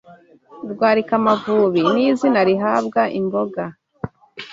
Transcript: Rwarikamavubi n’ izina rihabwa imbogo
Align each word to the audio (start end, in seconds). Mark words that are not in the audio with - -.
Rwarikamavubi 0.71 1.81
n’ 1.93 1.95
izina 2.09 2.39
rihabwa 2.47 3.01
imbogo 3.19 3.61